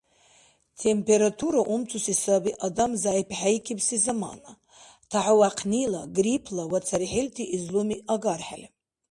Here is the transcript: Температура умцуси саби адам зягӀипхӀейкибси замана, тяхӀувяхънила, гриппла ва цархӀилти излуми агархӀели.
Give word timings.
Температура 0.83 1.61
умцуси 1.73 2.13
саби 2.23 2.51
адам 2.67 2.91
зягӀипхӀейкибси 3.01 3.97
замана, 4.05 4.51
тяхӀувяхънила, 5.09 6.01
гриппла 6.17 6.63
ва 6.71 6.79
цархӀилти 6.87 7.43
излуми 7.55 7.97
агархӀели. 8.13 8.67